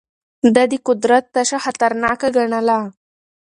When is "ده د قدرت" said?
0.53-1.23